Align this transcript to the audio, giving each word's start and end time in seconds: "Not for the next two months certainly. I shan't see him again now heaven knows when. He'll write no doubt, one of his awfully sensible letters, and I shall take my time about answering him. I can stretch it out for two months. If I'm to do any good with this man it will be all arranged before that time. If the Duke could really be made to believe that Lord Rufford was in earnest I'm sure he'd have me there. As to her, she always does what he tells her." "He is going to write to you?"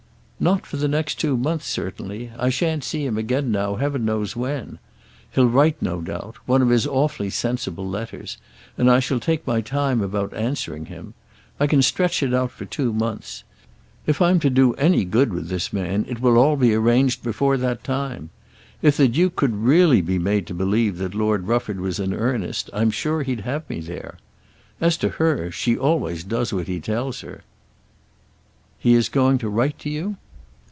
"Not 0.43 0.65
for 0.65 0.77
the 0.77 0.87
next 0.87 1.19
two 1.19 1.37
months 1.37 1.67
certainly. 1.67 2.31
I 2.35 2.49
shan't 2.49 2.83
see 2.83 3.05
him 3.05 3.15
again 3.15 3.51
now 3.51 3.75
heaven 3.75 4.05
knows 4.05 4.35
when. 4.35 4.79
He'll 5.29 5.45
write 5.45 5.79
no 5.83 6.01
doubt, 6.01 6.37
one 6.47 6.63
of 6.63 6.69
his 6.69 6.87
awfully 6.87 7.29
sensible 7.29 7.87
letters, 7.87 8.39
and 8.75 8.89
I 8.89 8.99
shall 9.01 9.19
take 9.19 9.45
my 9.45 9.61
time 9.61 10.01
about 10.01 10.33
answering 10.33 10.85
him. 10.87 11.13
I 11.59 11.67
can 11.67 11.83
stretch 11.83 12.23
it 12.23 12.33
out 12.33 12.49
for 12.49 12.65
two 12.65 12.91
months. 12.91 13.43
If 14.07 14.19
I'm 14.19 14.39
to 14.39 14.49
do 14.49 14.73
any 14.77 15.05
good 15.05 15.31
with 15.31 15.47
this 15.47 15.71
man 15.71 16.07
it 16.09 16.19
will 16.21 16.55
be 16.55 16.75
all 16.75 16.81
arranged 16.81 17.21
before 17.21 17.55
that 17.57 17.83
time. 17.83 18.31
If 18.81 18.97
the 18.97 19.07
Duke 19.07 19.35
could 19.35 19.55
really 19.55 20.01
be 20.01 20.17
made 20.17 20.47
to 20.47 20.55
believe 20.55 20.97
that 20.97 21.13
Lord 21.13 21.45
Rufford 21.45 21.79
was 21.79 21.99
in 21.99 22.15
earnest 22.15 22.67
I'm 22.73 22.89
sure 22.89 23.21
he'd 23.21 23.41
have 23.41 23.69
me 23.69 23.79
there. 23.79 24.17
As 24.79 24.97
to 24.97 25.09
her, 25.21 25.51
she 25.51 25.77
always 25.77 26.23
does 26.23 26.51
what 26.51 26.65
he 26.67 26.79
tells 26.79 27.21
her." 27.21 27.43
"He 28.79 28.95
is 28.95 29.07
going 29.07 29.37
to 29.37 29.47
write 29.47 29.77
to 29.77 29.89
you?" 29.91 30.17